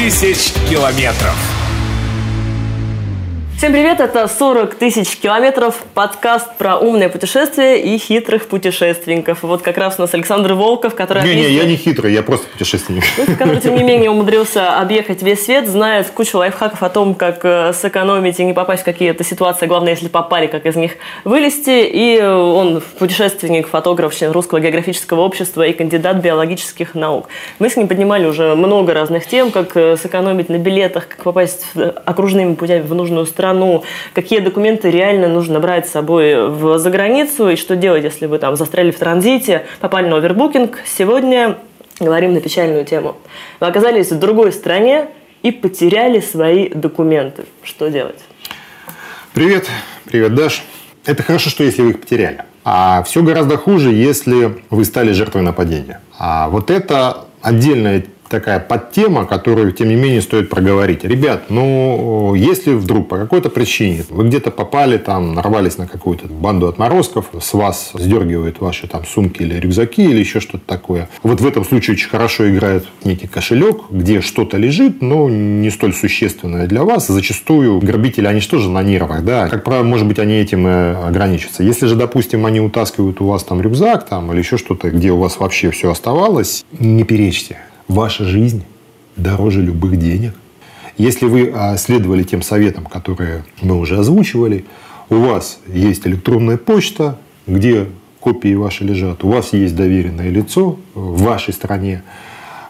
[0.00, 1.59] тысяч километров.
[3.60, 9.42] Всем привет, это 40 тысяч километров, подкаст про умное путешествие и хитрых путешественников.
[9.42, 11.22] Вот как раз у нас Александр Волков, который...
[11.24, 13.04] Не, не, я не хитрый, я просто путешественник.
[13.38, 17.74] Который, тем не менее, умудрился объехать весь свет, знает кучу лайфхаков о том, как э,
[17.74, 20.92] сэкономить и не попасть в какие-то ситуации, главное, если попали, как из них
[21.24, 21.86] вылезти.
[21.86, 27.28] И он путешественник, фотограф, член Русского географического общества и кандидат биологических наук.
[27.58, 31.66] Мы с ним поднимали уже много разных тем, как э, сэкономить на билетах, как попасть
[32.06, 37.50] окружными путями в нужную страну, страну, какие документы реально нужно брать с собой в заграницу
[37.50, 40.78] и что делать, если вы там застряли в транзите, попали на овербукинг.
[40.86, 41.58] Сегодня
[41.98, 43.16] говорим на печальную тему.
[43.58, 45.08] Вы оказались в другой стране
[45.42, 47.44] и потеряли свои документы.
[47.64, 48.20] Что делать?
[49.34, 49.66] Привет.
[50.04, 50.62] Привет, Даш.
[51.04, 52.44] Это хорошо, что если вы их потеряли.
[52.64, 56.00] А все гораздо хуже, если вы стали жертвой нападения.
[56.18, 61.04] А вот это отдельная такая подтема, которую, тем не менее, стоит проговорить.
[61.04, 66.68] Ребят, ну, если вдруг по какой-то причине вы где-то попали, там, нарвались на какую-то банду
[66.68, 71.08] отморозков, с вас сдергивают ваши там сумки или рюкзаки или еще что-то такое.
[71.22, 75.92] Вот в этом случае очень хорошо играет некий кошелек, где что-то лежит, но не столь
[75.92, 77.08] существенное для вас.
[77.08, 79.48] Зачастую грабители, они что же на нервах, да?
[79.48, 81.64] Как правило, может быть, они этим и ограничатся.
[81.64, 85.16] Если же, допустим, они утаскивают у вас там рюкзак там, или еще что-то, где у
[85.16, 87.58] вас вообще все оставалось, не перечьте
[87.90, 88.64] ваша жизнь
[89.16, 90.34] дороже любых денег.
[90.96, 94.64] Если вы а, следовали тем советам, которые мы уже озвучивали,
[95.08, 97.88] у вас есть электронная почта, где
[98.20, 102.02] копии ваши лежат, у вас есть доверенное лицо в вашей стране,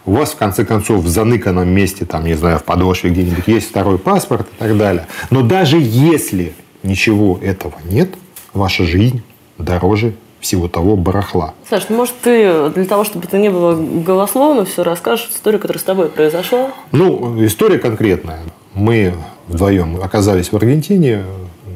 [0.05, 3.69] у вас, в конце концов, в заныканном месте, там, не знаю, в подошве где-нибудь есть
[3.69, 5.05] второй паспорт и так далее.
[5.29, 8.15] Но даже если ничего этого нет,
[8.53, 9.21] ваша жизнь
[9.59, 11.53] дороже всего того барахла.
[11.69, 15.79] Саш, ну, может, ты для того, чтобы это не было голословно, все расскажешь историю, которая
[15.79, 16.71] с тобой произошла?
[16.91, 18.39] Ну, история конкретная.
[18.73, 19.13] Мы
[19.47, 21.23] вдвоем оказались в Аргентине.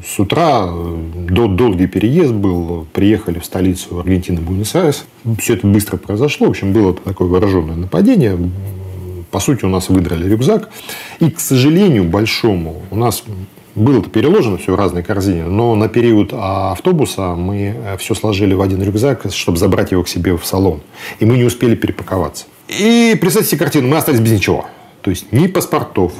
[0.04, 2.86] С утра до, долгий переезд был.
[2.92, 5.04] Приехали в столицу Аргентины, Буэнос-Айрес.
[5.38, 6.48] Все это быстро произошло.
[6.48, 8.38] В общем, было такое вооруженное нападение.
[9.30, 10.68] По сути, у нас выдрали рюкзак.
[11.18, 13.24] И, к сожалению, большому, у нас
[13.76, 18.62] было переложено все в разные корзины, но на период автобуса мы э, все сложили в
[18.62, 20.80] один рюкзак, чтобы забрать его к себе в салон.
[21.20, 22.46] И мы не успели перепаковаться.
[22.68, 24.66] И представьте себе картину, мы остались без ничего.
[25.02, 26.12] То есть ни паспортов,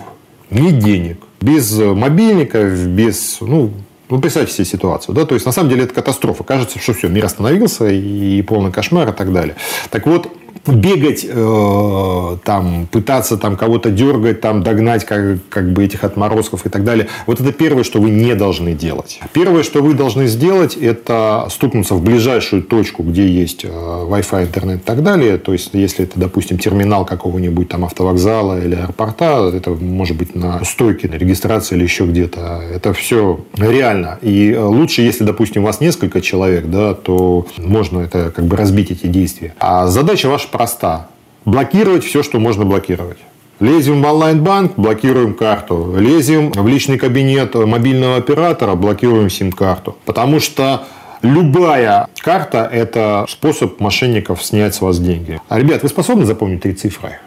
[0.50, 3.72] ни денег, без мобильников, без, ну,
[4.08, 5.14] ну, представьте себе ситуацию.
[5.14, 5.24] Да?
[5.24, 6.44] То есть, на самом деле, это катастрофа.
[6.44, 9.56] Кажется, что все, мир остановился, и полный кошмар, и так далее.
[9.90, 10.30] Так вот,
[10.66, 16.68] бегать, э, там, пытаться там, кого-то дергать, там, догнать как, как бы этих отморозков и
[16.68, 17.08] так далее.
[17.26, 19.20] Вот это первое, что вы не должны делать.
[19.32, 24.80] Первое, что вы должны сделать, это стукнуться в ближайшую точку, где есть э, Wi-Fi, интернет
[24.80, 25.38] и так далее.
[25.38, 30.64] То есть, если это, допустим, терминал какого-нибудь там автовокзала или аэропорта, это может быть на
[30.64, 32.62] стойке, на регистрации или еще где-то.
[32.74, 34.18] Это все реально.
[34.22, 38.90] И лучше, если, допустим, у вас несколько человек, да, то можно это как бы разбить
[38.90, 39.54] эти действия.
[39.58, 41.08] А задача ваша проста.
[41.44, 43.18] Блокировать все, что можно блокировать.
[43.60, 45.94] Лезем в онлайн-банк, блокируем карту.
[45.98, 49.96] Лезем в личный кабинет мобильного оператора, блокируем сим-карту.
[50.04, 50.84] Потому что
[51.22, 55.40] любая карта– это способ мошенников снять с вас деньги.
[55.48, 57.18] А, ребят, вы способны запомнить три цифры?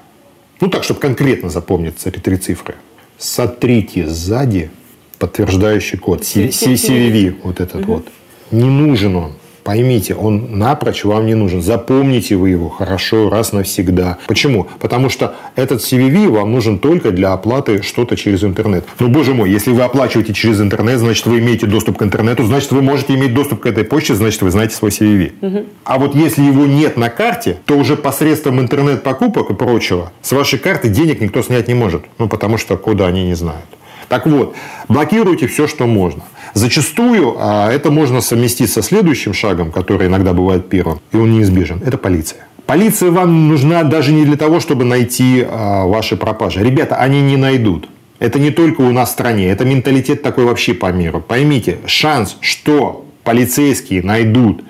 [0.60, 2.76] Ну так, чтобы конкретно запомнить три цифры.
[3.18, 4.72] Сотрите сзади
[5.20, 6.22] подтверждающий код.
[6.22, 8.08] CVV, вот этот вот.
[8.52, 9.34] Не нужен он.
[9.69, 11.62] Поймите, он напрочь вам не нужен.
[11.62, 14.18] Запомните вы его хорошо раз навсегда.
[14.25, 14.66] Почему?
[14.80, 18.84] Потому что этот CVV вам нужен только для оплаты что-то через интернет.
[18.97, 22.72] Ну, боже мой, если вы оплачиваете через интернет, значит, вы имеете доступ к интернету, значит,
[22.72, 25.34] вы можете иметь доступ к этой почте, значит, вы знаете свой CVV.
[25.40, 25.66] Угу.
[25.84, 30.57] А вот если его нет на карте, то уже посредством интернет-покупок и прочего с вашей
[30.57, 32.01] карты денег никто снять не может.
[32.18, 33.66] Ну, потому что кода они не знают.
[34.09, 34.56] Так вот,
[34.88, 36.24] блокируйте все, что можно.
[36.56, 41.81] Зачастую а, это можно совместить со следующим шагом, который иногда бывает первым, и он неизбежен.
[41.86, 42.48] Это полиция.
[42.66, 46.63] Полиция вам нужна даже не для того, чтобы найти а, ваши пропажи.
[46.63, 47.88] Ребята, они не найдут.
[48.18, 51.24] Это не только у нас в стране, это менталитет такой вообще по миру.
[51.25, 54.63] Поймите, шанс, что полицейские найдут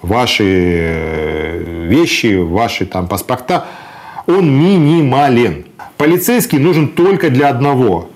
[0.00, 3.66] ваши э, вещи, ваши там паспорта,
[4.26, 5.66] он минимален.
[5.98, 8.08] Полицейский нужен только для одного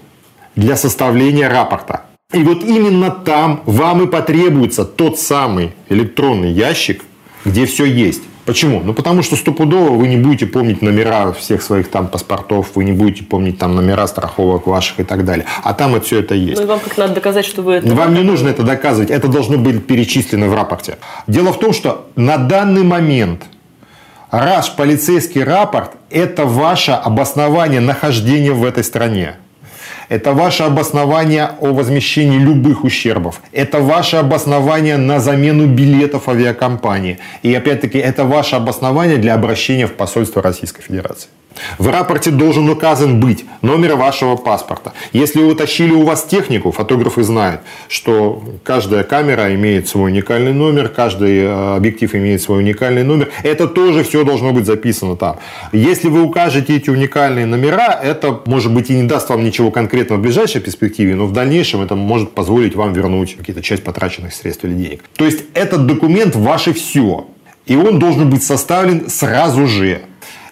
[0.58, 2.02] для составления рапорта.
[2.32, 7.04] И вот именно там вам и потребуется тот самый электронный ящик,
[7.44, 8.22] где все есть.
[8.44, 8.80] Почему?
[8.80, 12.92] Ну, потому что стопудово вы не будете помнить номера всех своих там паспортов, вы не
[12.92, 15.46] будете помнить там номера страховок ваших и так далее.
[15.62, 16.56] А там это все это есть.
[16.56, 17.94] Ну, и вам как надо доказать, что вы это...
[17.94, 20.96] Вам не нужно это доказывать, это должно быть перечислено в рапорте.
[21.26, 23.44] Дело в том, что на данный момент
[24.30, 29.36] Раз полицейский рапорт– это ваше обоснование нахождения в этой стране.
[30.08, 33.42] Это ваше обоснование о возмещении любых ущербов.
[33.52, 37.18] Это ваше обоснование на замену билетов авиакомпании.
[37.42, 41.28] И опять-таки это ваше обоснование для обращения в посольство Российской Федерации.
[41.78, 44.92] В рапорте должен указан быть номер вашего паспорта.
[45.12, 51.38] Если утащили у вас технику, фотографы знают, что каждая камера имеет свой уникальный номер, каждый
[51.38, 53.30] э, объектив имеет свой уникальный номер.
[53.42, 55.38] Это тоже все должно быть записано там.
[55.72, 60.18] Если вы укажете эти уникальные номера, это, может быть, и не даст вам ничего конкретного
[60.18, 64.64] в ближайшей перспективе, но в дальнейшем это может позволить вам вернуть какие-то часть потраченных средств
[64.64, 65.02] или денег.
[65.16, 67.26] То есть этот документ ваше все.
[67.66, 70.00] И он должен быть составлен сразу же.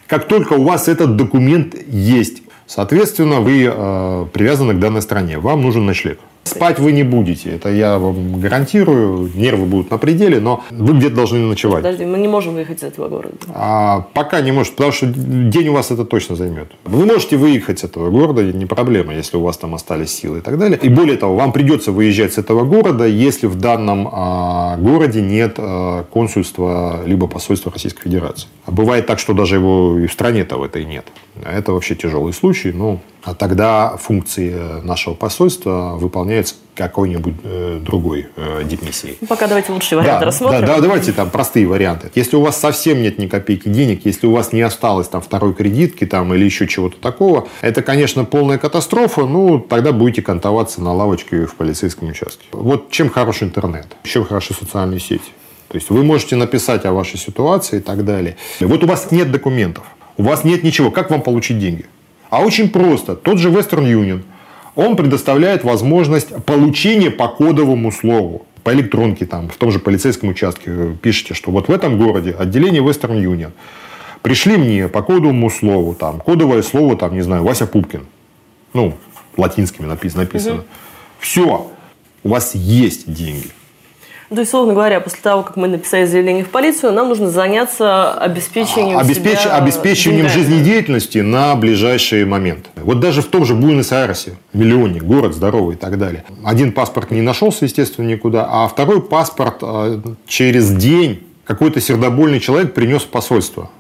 [0.06, 5.38] Как только у вас этот документ есть, соответственно, вы э, привязаны к данной стране.
[5.38, 6.20] Вам нужен ночлег.
[6.46, 9.31] Спать вы не будете, это я вам гарантирую.
[9.34, 11.82] Нервы будут на пределе, но вы где-то должны ночевать.
[11.82, 13.37] Подожди, мы не можем выехать из этого города.
[13.48, 16.69] А, пока не может, потому что день у вас это точно займет.
[16.84, 20.40] Вы можете выехать с этого города, не проблема, если у вас там остались силы и
[20.40, 20.78] так далее.
[20.81, 25.56] И более того, вам придется выезжать с этого города, если в данном а, городе нет
[25.58, 28.49] а, консульства либо посольства Российской Федерации.
[28.66, 31.06] А бывает так, что даже его и в стране-то в этой нет.
[31.44, 38.62] Это вообще тяжелый случай, но а тогда функции нашего посольства выполняются какой-нибудь э, другой э,
[38.64, 39.16] дипмиссией.
[39.20, 40.60] Ну, пока давайте лучшие варианты да, рассмотрим.
[40.60, 42.10] Да, да, давайте там простые варианты.
[42.14, 45.54] Если у вас совсем нет ни копейки денег, если у вас не осталось там второй
[45.54, 50.92] кредитки там или еще чего-то такого, это, конечно, полная катастрофа, ну, тогда будете кантоваться на
[50.92, 52.44] лавочке в полицейском участке.
[52.52, 55.32] Вот чем хорош интернет, чем хороши социальные сети.
[55.68, 58.36] То есть вы можете написать о вашей ситуации и так далее.
[58.60, 59.84] Вот у вас нет документов,
[60.16, 60.90] у вас нет ничего.
[60.90, 61.86] Как вам получить деньги?
[62.30, 63.14] А очень просто.
[63.14, 64.22] Тот же Western Union,
[64.74, 68.46] он предоставляет возможность получения по кодовому слову.
[68.62, 72.82] По электронке, там, в том же полицейском участке пишите, что вот в этом городе отделение
[72.82, 73.52] Western Union.
[74.22, 78.06] Пришли мне по кодовому слову, там, кодовое слово, там, не знаю, Вася Пупкин.
[78.74, 78.94] Ну,
[79.36, 80.24] латинскими написано.
[80.24, 80.54] написано.
[80.56, 80.64] Угу.
[81.20, 81.70] Все,
[82.24, 83.50] у вас есть деньги.
[84.28, 88.12] То есть, условно говоря, после того, как мы написали заявление в полицию, нам нужно заняться
[88.12, 89.38] обеспечением Обеспеч...
[89.38, 90.43] себя Обеспечением деньгами.
[90.43, 92.70] жизнедеятельности на ближайший момент.
[92.76, 96.25] Вот даже в том же Буэнос-Айресе, миллионник, город здоровый и так далее.
[96.44, 102.75] Один паспорт не нашелся, естественно, никуда, а второй паспорт а, через день какой-то сердобольный человек
[102.75, 103.70] принес в посольство.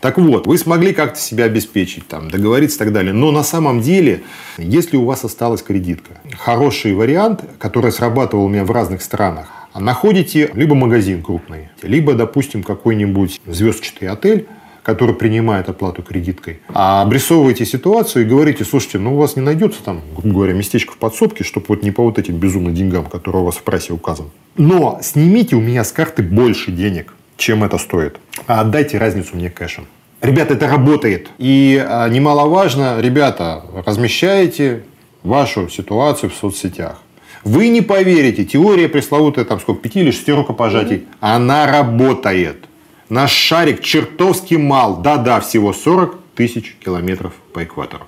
[0.00, 3.12] Так вот, вы смогли как-то себя обеспечить, там, договориться и так далее.
[3.12, 4.24] Но на самом деле,
[4.58, 9.46] если у вас осталась кредитка, хороший вариант, который срабатывал у меня в разных странах,
[9.80, 14.46] находите либо магазин крупный, либо, допустим, какой-нибудь звездчатый отель,
[14.82, 19.82] который принимает оплату кредиткой, а обрисовываете ситуацию и говорите, слушайте, ну у вас не найдется
[19.82, 23.42] там, грубо говоря, местечко в подсобке, чтобы вот не по вот этим безумным деньгам, которые
[23.42, 24.30] у вас в прессе указаны.
[24.56, 29.50] Но снимите у меня с карты больше денег, чем это стоит, а отдайте разницу мне
[29.50, 29.86] кэшем.
[30.20, 31.30] Ребята, это работает.
[31.38, 34.84] И а, немаловажно, ребята, размещаете
[35.24, 37.02] вашу ситуацию в соцсетях.
[37.44, 41.16] Вы не поверите, теория пресловутая, там сколько, пяти или шести рукопожатий, mm-hmm.
[41.20, 42.64] она работает.
[43.08, 45.02] Наш шарик чертовски мал.
[45.02, 48.04] Да-да, всего 40 тысяч километров по экватору.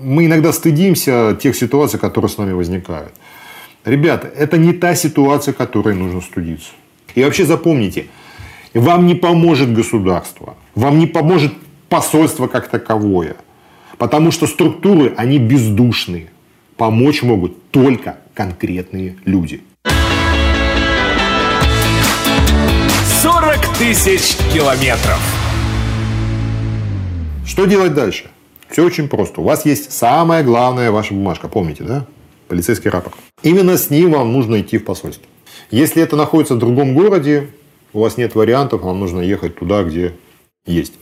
[0.00, 3.12] Мы иногда стыдимся тех ситуаций, которые с нами возникают.
[3.84, 6.70] Ребята, это не та ситуация, которой нужно студиться.
[7.14, 8.06] И вообще запомните,
[8.74, 11.52] вам не поможет государство, вам не поможет
[11.88, 13.36] посольство как таковое.
[13.96, 16.28] Потому что структуры, они бездушные.
[16.78, 19.62] Помочь могут только конкретные люди.
[23.20, 25.18] 40 тысяч километров.
[27.44, 28.30] Что делать дальше?
[28.70, 29.40] Все очень просто.
[29.40, 31.48] У вас есть самая главная ваша бумажка.
[31.48, 32.06] Помните, да?
[32.46, 33.16] Полицейский рапорт.
[33.42, 35.26] Именно с ним вам нужно идти в посольство.
[35.72, 37.48] Если это находится в другом городе,
[37.92, 40.14] у вас нет вариантов, вам нужно ехать туда, где
[40.64, 40.92] есть.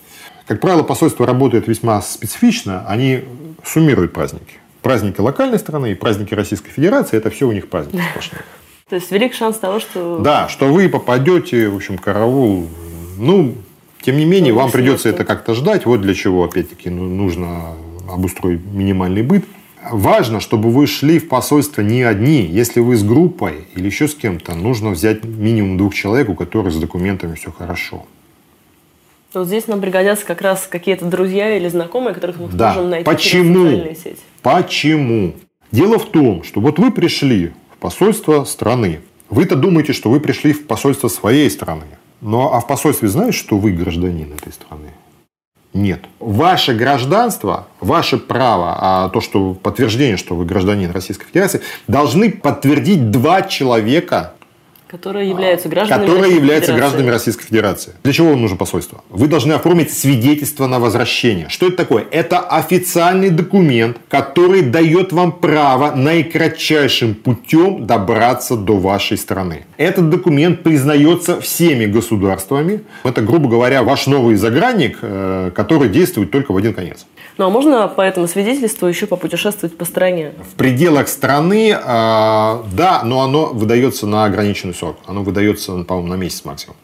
[0.46, 2.86] Как правило, посольство работает весьма специфично.
[2.88, 3.24] Они
[3.62, 4.54] суммируют праздники
[4.86, 8.42] праздники локальной страны и праздники Российской Федерации, это все у них праздники сплошные.
[8.88, 10.20] То есть велик шанс того, что...
[10.20, 12.68] Да, что вы попадете, в общем, караул.
[13.18, 13.56] Ну,
[14.00, 15.86] тем не менее, вам придется это как-то ждать.
[15.86, 17.72] Вот для чего, опять-таки, ну, нужно
[18.08, 19.44] обустроить минимальный быт.
[19.90, 22.42] Важно, чтобы вы шли в посольство не одни.
[22.46, 26.72] Если вы с группой или еще с кем-то, нужно взять минимум двух человек, у которых
[26.72, 28.06] с документами все хорошо.
[29.36, 32.68] Вот здесь нам пригодятся как раз какие-то друзья или знакомые, которых мы да.
[32.68, 33.68] можем найти Почему?
[33.68, 34.16] через сети.
[34.40, 35.34] Почему?
[35.70, 39.00] Дело в том, что вот вы пришли в посольство страны.
[39.28, 41.84] Вы-то думаете, что вы пришли в посольство своей страны.
[42.22, 44.88] Но а в посольстве знаешь, что вы гражданин этой страны?
[45.74, 46.00] Нет.
[46.18, 53.10] Ваше гражданство, ваше право, а то, что подтверждение, что вы гражданин Российской Федерации, должны подтвердить
[53.10, 54.32] два человека
[54.88, 56.80] Которые являются гражданами которые Российской являются Федерации.
[56.80, 57.92] гражданами Российской Федерации.
[58.04, 59.02] Для чего вам нужно посольство?
[59.10, 61.48] Вы должны оформить свидетельство на возвращение.
[61.48, 62.04] Что это такое?
[62.10, 69.66] Это официальный документ, который дает вам право наикратчайшим путем добраться до вашей страны.
[69.76, 72.82] Этот документ признается всеми государствами.
[73.02, 77.06] Это, грубо говоря, ваш новый загранник, э, который действует только в один конец.
[77.38, 80.32] Ну а можно по этому свидетельству еще попутешествовать по стране?
[80.52, 84.96] В пределах страны, э, да, но оно выдается на ограниченный срок.
[85.06, 86.76] Оно выдается, по-моему, на месяц максимум.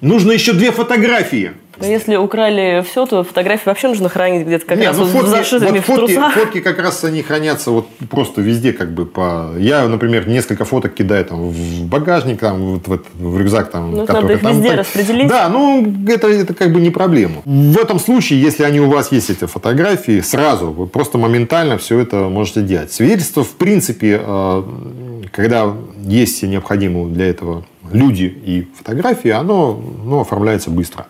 [0.00, 1.52] Нужно еще две фотографии.
[1.80, 5.12] Но если украли все, то фотографии вообще нужно хранить где-то как Не, раз ну вот
[5.12, 6.34] фотки, зашитыми вот в фотки, трусах.
[6.34, 9.52] фотки как раз они хранятся вот просто везде как бы по...
[9.56, 13.92] Я, например, несколько фоток кидаю там в багажник, там вот в, этот- в рюкзак там.
[13.92, 15.28] Ну, который надо их там- везде так- распределить.
[15.28, 17.42] Да, ну это, это как бы не проблема.
[17.44, 22.00] В этом случае, если они у вас есть эти фотографии, сразу вы просто моментально все
[22.00, 22.92] это можете делать.
[22.92, 24.62] Свидетельство, в принципе, э,
[25.30, 25.72] когда
[26.04, 31.06] есть все необходимые для этого люди и фотографии, оно ну, оформляется быстро.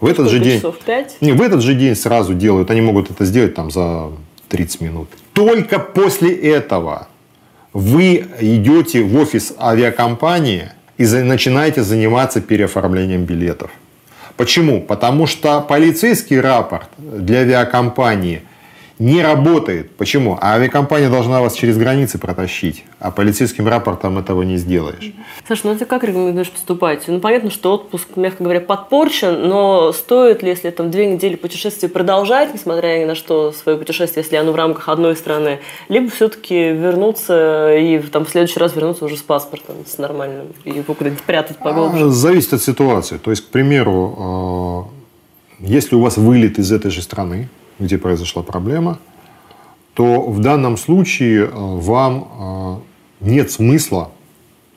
[0.00, 0.58] В этот же день...
[0.58, 0.78] часов?
[0.80, 1.16] Пять?
[1.20, 2.70] Не, в этот же день сразу делают.
[2.70, 4.10] Они могут это сделать там за
[4.48, 5.08] 30 минут.
[5.32, 7.06] Только после этого
[7.72, 13.70] вы идете в офис авиакомпании и начинаете заниматься переоформлением билетов.
[14.36, 14.80] Почему?
[14.80, 18.42] Потому что полицейский рапорт для авиакомпании
[19.02, 19.90] не работает.
[19.96, 20.38] Почему?
[20.40, 25.12] А авиакомпания должна вас через границы протащить, а полицейским рапортом этого не сделаешь.
[25.48, 27.02] Саша, ну ты как рекомендуешь поступать?
[27.08, 31.88] Ну понятно, что отпуск, мягко говоря, подпорчен, но стоит ли, если там две недели путешествия
[31.88, 36.70] продолжать, несмотря ни на что, свое путешествие, если оно в рамках одной страны, либо все-таки
[36.70, 41.22] вернуться и там в следующий раз вернуться уже с паспортом, с нормальным, и его куда-нибудь
[41.24, 42.04] прятать поглубже?
[42.04, 43.18] А, Зависит от ситуации.
[43.18, 44.88] То есть, к примеру,
[45.60, 47.48] э, если у вас вылет из этой же страны,
[47.78, 48.98] где произошла проблема,
[49.94, 52.82] то в данном случае э, вам
[53.20, 54.10] э, нет смысла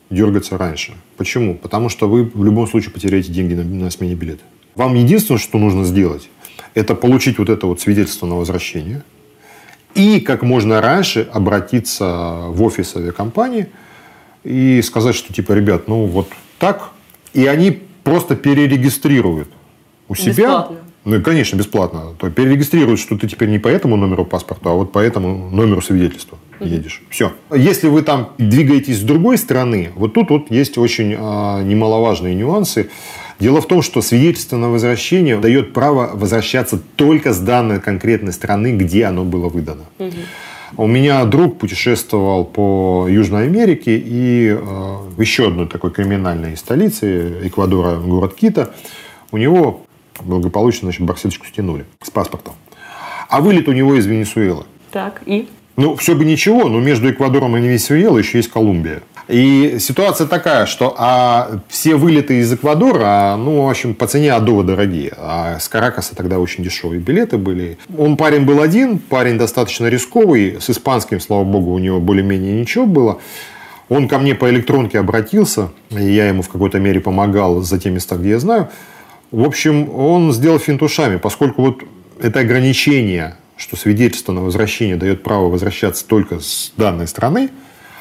[0.09, 0.93] дергаться раньше.
[1.17, 1.55] Почему?
[1.55, 4.43] Потому что вы в любом случае потеряете деньги на, на смене билета.
[4.75, 6.29] Вам единственное, что нужно сделать,
[6.73, 9.03] это получить вот это вот свидетельство на возвращение
[9.95, 13.67] и как можно раньше обратиться в офис авиакомпании
[14.43, 16.27] и сказать, что типа, ребят, ну вот
[16.59, 16.91] так.
[17.33, 19.49] И они просто перерегистрируют
[20.07, 20.31] у себя.
[20.31, 20.77] Бесплатно.
[21.05, 22.15] Ну, конечно, бесплатно.
[22.17, 25.81] То перерегистрируют, что ты теперь не по этому номеру паспорта, а вот по этому номеру
[25.81, 27.03] свидетельства едешь.
[27.09, 27.31] Все.
[27.55, 32.89] Если вы там двигаетесь с другой стороны, вот тут вот есть очень а, немаловажные нюансы.
[33.39, 38.75] Дело в том, что свидетельство на возвращение дает право возвращаться только с данной конкретной страны,
[38.75, 39.83] где оно было выдано.
[40.77, 47.47] У меня друг путешествовал по Южной Америке и э, в еще одной такой криминальной столице
[47.47, 48.73] Эквадора, город Кита,
[49.31, 49.84] у него
[50.21, 52.53] благополучно значит, барсеточку стянули с паспортом.
[53.29, 54.65] А вылет у него из Венесуэлы.
[54.91, 55.47] Так, и?
[55.77, 59.01] Ну, все бы ничего, но между Эквадором и Венесуэлой еще есть Колумбия.
[59.27, 64.63] И ситуация такая, что а, все вылеты из Эквадора, ну, в общем, по цене адово
[64.63, 65.13] дорогие.
[65.17, 67.77] А с Каракаса тогда очень дешевые билеты были.
[67.97, 70.57] Он парень был один, парень достаточно рисковый.
[70.61, 73.19] С испанским, слава богу, у него более-менее ничего было.
[73.89, 77.89] Он ко мне по электронке обратился, и я ему в какой-то мере помогал за те
[77.89, 78.69] места, где я знаю.
[79.31, 81.83] В общем, он сделал финт ушами, поскольку вот
[82.19, 87.49] это ограничение, что свидетельство на возвращение дает право возвращаться только с данной страны,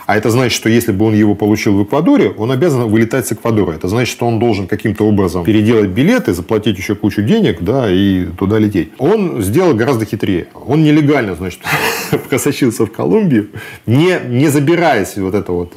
[0.06, 3.32] а это значит, что если бы он его получил в Эквадоре, он обязан вылетать с
[3.32, 3.72] Эквадора.
[3.72, 8.26] Это значит, что он должен каким-то образом переделать билеты, заплатить еще кучу денег, да, и
[8.38, 8.90] туда лететь.
[8.98, 10.46] Он сделал гораздо хитрее.
[10.66, 11.60] Он нелегально, значит,
[12.28, 13.50] просочился в Колумбию,
[13.86, 15.72] не, не забираясь вот это вот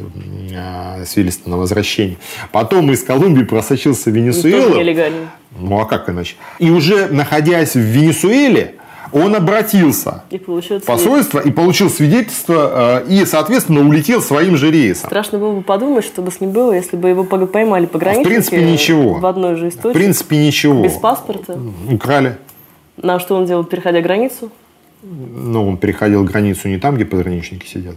[0.55, 2.17] а, свидетельство на возвращение.
[2.51, 5.27] Потом из Колумбии просочился в Тоже Венесуэлу.
[5.59, 6.35] Ну, а как иначе?
[6.59, 8.75] И уже находясь в Венесуэле,
[9.11, 14.71] он обратился И получил в посольство и получил свидетельство, э, и, соответственно, улетел своим же
[14.71, 15.09] рейсом.
[15.09, 18.27] Страшно было бы подумать, что бы с ним было, если бы его поймали В пограничники.
[18.27, 19.13] принципе, ничего.
[19.15, 19.93] В одной же В истории.
[19.93, 20.83] принципе, ничего.
[20.83, 21.57] Без паспорта.
[21.89, 22.37] Украли.
[22.97, 24.51] На что он делал, переходя границу?
[25.03, 27.95] Ну, он переходил границу не там, где пограничники сидят.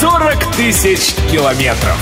[0.00, 1.98] 40 тысяч километров.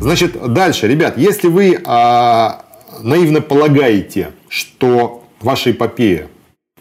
[0.00, 2.64] Значит, дальше, ребят, если вы а,
[3.00, 6.28] наивно полагаете, что ваша эпопея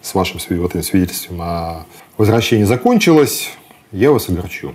[0.02, 1.86] с вашим вот этим свидетельством о
[2.18, 3.50] возвращении закончилась,
[3.92, 4.74] я вас огорчу.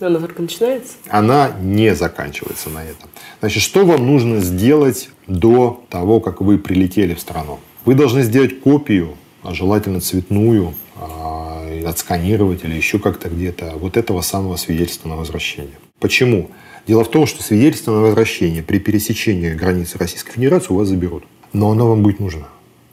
[0.00, 0.94] Она только начинается.
[1.08, 3.10] она не заканчивается на этом.
[3.40, 7.58] Значит, что вам нужно сделать до того, как вы прилетели в страну?
[7.84, 14.20] Вы должны сделать копию, а желательно цветную, а, отсканировать или еще как-то где-то вот этого
[14.20, 15.78] самого свидетельства на возвращение.
[15.98, 16.50] Почему?
[16.86, 21.24] Дело в том, что свидетельство на возвращение при пересечении границы Российской Федерации у вас заберут.
[21.52, 22.48] Но оно вам будет нужно.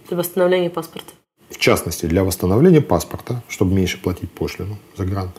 [0.07, 1.13] Для восстановления паспорта.
[1.49, 5.31] в частности, для восстановления паспорта, чтобы меньше платить пошлину за грант,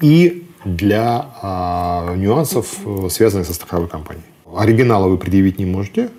[0.00, 4.24] и для а, нюансов, э, связанных со страховой компанией.
[4.54, 6.10] Оригинала вы предъявить не можете,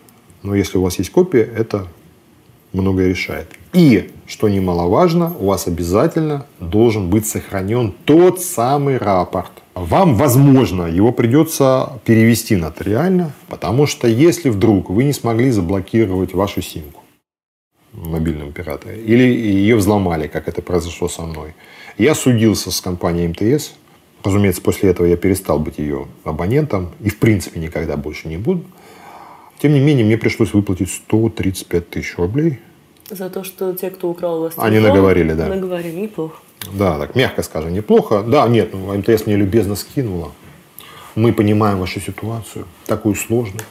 [0.41, 1.88] но если у вас есть копия, это
[2.74, 3.48] многое решает.
[3.74, 9.51] И, что немаловажно, у вас обязательно должен быть сохранен тот самый рапорт.
[9.77, 16.63] Вам, возможно, его придется перевести нотариально, потому что если вдруг вы не смогли заблокировать вашу
[16.63, 17.03] симку
[17.93, 21.53] в мобильном операторе, или ее взломали, как это произошло со мной,
[22.00, 23.74] я судился с компанией МТС,
[24.24, 28.65] разумеется, после этого я перестал быть ее абонентом и, в принципе, никогда больше не буду.
[29.60, 32.60] Тем не менее, мне пришлось выплатить 135 тысяч рублей
[33.12, 35.48] за то, что те, кто украл у вас телефон, Они наговорили, да.
[35.48, 36.38] Наговорили, неплохо.
[36.74, 38.24] Да, так мягко скажем, неплохо.
[38.24, 40.32] Да, нет, ну, МТС мне любезно скинула.
[41.16, 43.64] Мы понимаем вашу ситуацию, такую сложную.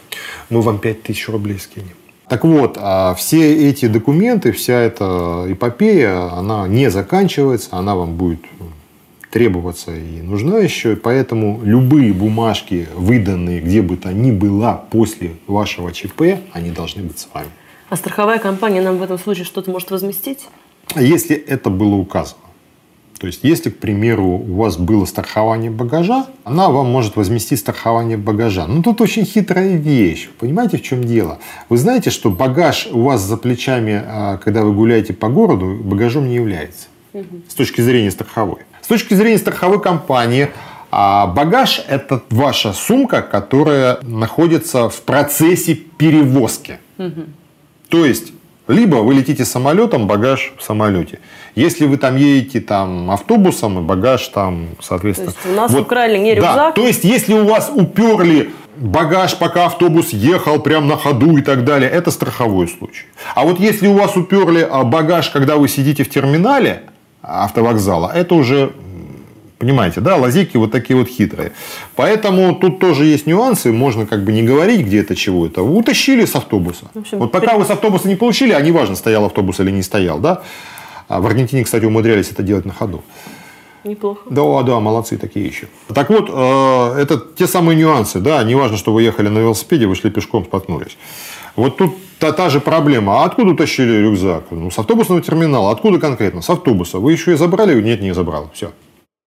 [0.51, 1.95] Мы вам 5 тысяч рублей скинем.
[2.29, 8.41] Так вот, а все эти документы, вся эта эпопея, она не заканчивается, она вам будет
[8.59, 8.67] ну,
[9.31, 10.95] требоваться и нужна еще.
[10.95, 17.03] И поэтому любые бумажки, выданные где бы то ни было после вашего ЧП, они должны
[17.03, 17.49] быть с вами.
[17.89, 20.49] А страховая компания нам в этом случае что-то может возместить?
[20.97, 22.41] Если это было указано.
[23.19, 28.17] То есть, если, к примеру, у вас было страхование багажа, она вам может возместить страхование
[28.17, 28.67] багажа.
[28.67, 30.29] Но тут очень хитрая вещь.
[30.39, 31.39] Понимаете, в чем дело?
[31.69, 36.29] Вы знаете, что багаж у вас за плечами, а, когда вы гуляете по городу, багажом
[36.29, 36.89] не является.
[37.49, 38.59] С точки зрения страховой.
[38.83, 40.49] С точки зрения страховой компании,
[40.91, 46.79] а багаж– это ваша сумка, которая находится в процессе перевозки.
[46.99, 47.23] Угу.
[47.89, 48.33] То есть,
[48.69, 51.21] либо вы летите самолетом, багаж в самолете.
[51.55, 55.33] Если вы там едете там, автобусом, и багаж там, соответственно...
[55.33, 56.57] То есть, у нас вот, украли не рюкзак?
[56.57, 61.43] Да, то есть, если у вас уперли багаж, пока автобус ехал прямо на ходу и
[61.43, 63.07] так далее, это страховой случай.
[63.35, 66.83] А вот если у вас уперли а, багаж, когда вы сидите в терминале
[67.23, 68.73] автовокзала, это уже
[69.59, 71.53] Понимаете, да, лазейки вот такие вот хитрые.
[71.95, 73.73] Поэтому тут тоже есть нюансы.
[73.73, 75.63] Можно как бы не говорить, где это, чего это.
[75.63, 76.87] Утащили с автобуса.
[76.95, 80.19] общем, вот пока вы с автобуса не получили, а неважно, стоял автобус или не стоял,
[80.19, 80.43] да.
[81.09, 83.03] А в Аргентине, кстати, умудрялись это делать на ходу.
[83.85, 84.21] Неплохо.
[84.29, 85.69] Да, да, молодцы такие еще.
[85.95, 89.95] Так вот, э, это те самые нюансы, да, неважно, что вы ехали на велосипеде, вы
[89.95, 90.99] шли пешком, споткнулись.
[91.55, 93.23] Вот тут та, та же проблема.
[93.23, 94.45] А откуда утащили рюкзак?
[94.51, 95.71] Ну, с автобусного терминала.
[95.71, 96.43] Откуда конкретно?
[96.43, 96.99] С автобуса.
[96.99, 97.81] Вы еще и забрали?
[97.81, 98.51] Нет, не забрал.
[98.53, 98.73] Все.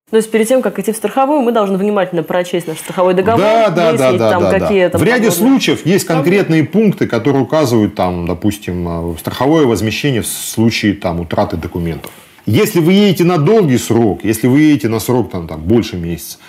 [0.09, 3.41] То есть перед тем, как идти в страховую, мы должны внимательно прочесть наш страховой договор,
[3.41, 4.89] да, да, да, да, там, да, какие да.
[4.89, 10.27] там В ряде случаев есть конкретные пункты, которые указывают, там, допустим, э, страховое возмещение в
[10.27, 12.11] случае там, утраты документов.
[12.47, 16.39] Если вы едете на долгий срок, если вы едете на срок там, там, больше месяца,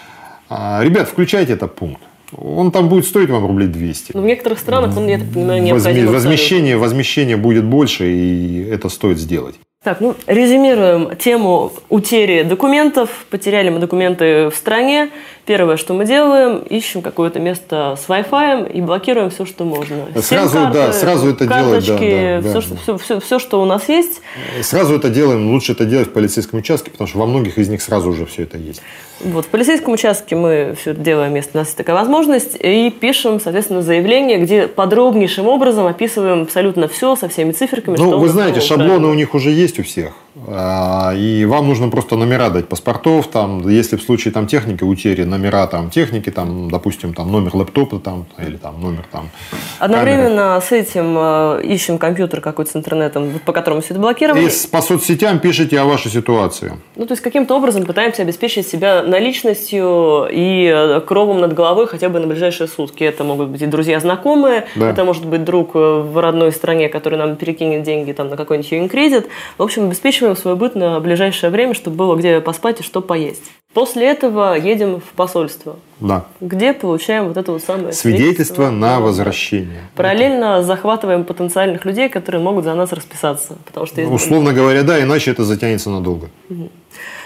[0.48, 2.00] а, ребят, включайте этот пункт.
[2.36, 4.12] Он там будет стоить вам рублей 200.
[4.14, 6.10] Но в некоторых странах он, я так понимаю, необходим.
[6.10, 9.56] Возмещение, возмещение будет больше, и это стоит сделать.
[9.82, 13.24] Так, ну, резюмируем тему утери документов.
[13.30, 15.08] Потеряли мы документы в стране.
[15.50, 20.06] Первое, что мы делаем, ищем какое-то место с Wi-Fi и блокируем все, что можно.
[20.22, 21.88] Сразу, да, сразу это делать.
[21.88, 24.22] Да, да, все, да, что, все, все, все, что у нас есть.
[24.62, 25.50] Сразу это делаем.
[25.50, 28.44] Лучше это делать в полицейском участке, потому что во многих из них сразу уже все
[28.44, 28.80] это есть.
[29.24, 32.90] Вот, в полицейском участке мы все это делаем, если у нас есть такая возможность, и
[32.90, 37.96] пишем, соответственно, заявление, где подробнейшим образом описываем абсолютно все со всеми циферками.
[37.98, 40.12] Ну, вы знаете, шаблоны у них уже есть у всех.
[40.46, 45.24] А, и вам нужно просто номера дать паспортов, там, если в случае там техники утери,
[45.40, 49.30] номера там техники, там, допустим, там номер лэптопа там, или там номер там.
[49.78, 50.60] Одновременно камеры.
[50.60, 54.46] с этим э, ищем компьютер какой-то с интернетом, по которому все это блокировано.
[54.46, 56.74] И по соцсетям пишите о вашей ситуации.
[56.96, 62.08] Ну, то есть каким-то образом пытаемся обеспечить себя наличностью и э, кровом над головой хотя
[62.08, 63.04] бы на ближайшие сутки.
[63.04, 64.90] Это могут быть и друзья, знакомые, да.
[64.90, 68.72] это может быть друг э, в родной стране, который нам перекинет деньги там на какой-нибудь
[68.72, 69.28] юнкредит.
[69.58, 73.50] В общем, обеспечиваем свой быт на ближайшее время, чтобы было где поспать и что поесть.
[73.72, 75.76] После этого едем в посольство.
[76.00, 76.24] Да.
[76.40, 79.82] Где получаем вот это вот самое свидетельство, на возвращение.
[79.94, 80.62] Параллельно это.
[80.64, 83.58] захватываем потенциальных людей, которые могут за нас расписаться.
[83.66, 86.30] Потому что Условно говоря, да, иначе это затянется надолго.
[86.48, 86.70] Угу.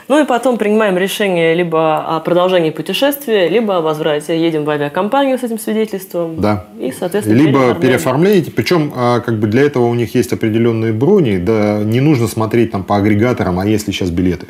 [0.09, 4.38] Ну и потом принимаем решение либо о продолжении путешествия, либо о возврате.
[4.38, 6.40] Едем в авиакомпанию с этим свидетельством.
[6.42, 6.66] Да.
[6.78, 8.50] И, соответственно, Либо переоформляете.
[8.50, 11.38] Причем, а, как бы для этого у них есть определенные брони.
[11.38, 14.48] Да, не нужно смотреть там по агрегаторам, а если сейчас билеты.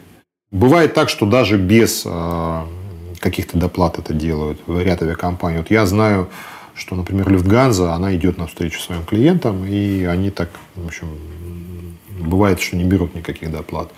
[0.55, 2.69] Бывает так, что даже без а,
[3.19, 5.59] каких-то доплат это делают в ряд авиакомпаний.
[5.59, 6.29] Вот я знаю,
[6.77, 11.09] что, например, Люфтганза, она идет навстречу своим клиентам, и они так, в общем,
[12.21, 13.91] бывает, что не берут никаких доплат.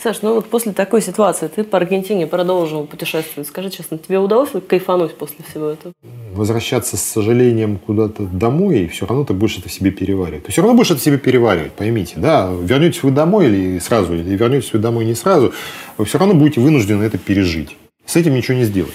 [0.00, 3.48] Саш, ну вот после такой ситуации ты по Аргентине продолжил путешествовать.
[3.48, 5.92] Скажи честно, тебе удалось кайфануть после всего этого?
[6.38, 10.44] возвращаться с сожалением куда-то домой, и все равно ты будешь это в себе переваривать.
[10.44, 12.14] Ты все равно будешь это в себе переваривать, поймите.
[12.16, 15.52] Да, вернетесь вы домой или сразу, или вернетесь вы домой не сразу,
[15.96, 17.76] вы все равно будете вынуждены это пережить.
[18.06, 18.94] С этим ничего не сделать.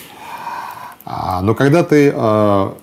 [1.06, 2.76] А, но когда ты а,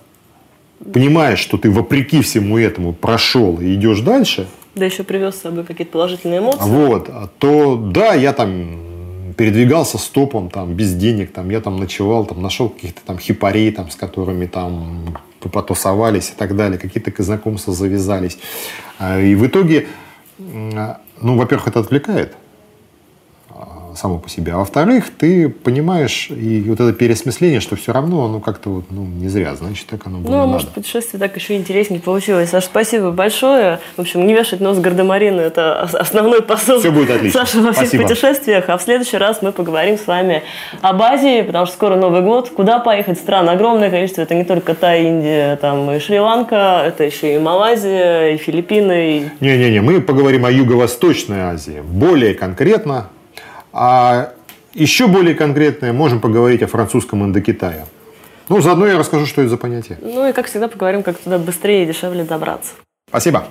[0.93, 5.63] понимаешь, что ты вопреки всему этому прошел и идешь дальше, да еще привез с собой
[5.63, 6.61] какие-то положительные эмоции.
[6.61, 12.41] Вот, то да, я там передвигался стопом, там, без денег, там, я там ночевал, там,
[12.41, 18.37] нашел каких-то там хипарей, там, с которыми там потусовались и так далее, какие-то знакомства завязались.
[18.99, 19.87] А, и в итоге,
[20.37, 22.35] ну, во-первых, это отвлекает,
[23.95, 24.53] само по себе.
[24.53, 29.03] А во-вторых, ты понимаешь, и вот это переосмысление, что все равно оно как-то вот, ну,
[29.03, 30.51] не зря, значит, так оно было Ну, а надо.
[30.53, 32.49] может, путешествие так еще интереснее получилось.
[32.49, 33.79] Саша, спасибо большое.
[33.97, 37.45] В общем, не вешать нос гардемарины– это основной посыл Все будет отлично.
[37.45, 38.03] Саши во всех Спасибо.
[38.03, 38.65] путешествиях.
[38.67, 40.43] А в следующий раз мы поговорим с вами
[40.81, 42.49] об Азии, потому что скоро Новый год.
[42.49, 43.17] Куда поехать?
[43.19, 44.21] Стран огромное количество.
[44.21, 49.29] Это не только та Индия, там и Шри-Ланка, это еще и Малайзия, и Филиппины, и
[49.39, 51.81] Не-не-не, мы поговорим о Юго-Восточной Азии.
[51.83, 53.07] Более конкретно.
[53.73, 54.33] А
[54.73, 57.85] еще более конкретно можем поговорить о французском Индокитае.
[58.49, 59.97] Ну, заодно я расскажу, что это за понятие.
[60.01, 62.73] Ну и, как всегда, поговорим, как туда быстрее и дешевле добраться.
[63.09, 63.45] Спасибо.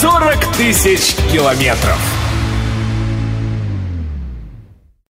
[0.00, 1.98] 40 тысяч километров.